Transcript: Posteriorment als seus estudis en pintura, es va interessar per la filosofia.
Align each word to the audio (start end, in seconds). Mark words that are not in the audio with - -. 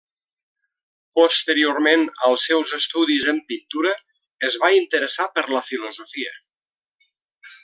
Posteriorment 1.17 2.05
als 2.29 2.45
seus 2.51 2.73
estudis 2.79 3.27
en 3.35 3.43
pintura, 3.53 3.93
es 4.49 4.59
va 4.65 4.73
interessar 4.81 5.29
per 5.37 5.45
la 5.57 5.63
filosofia. 5.71 6.35